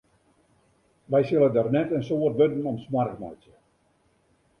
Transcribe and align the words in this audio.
Wy 1.11 1.19
sille 1.31 1.49
der 1.57 1.69
net 1.75 1.93
in 1.97 2.05
soad 2.07 2.39
wurden 2.39 2.65
oan 2.67 2.81
smoarch 2.87 3.17
meitsje. 3.21 3.55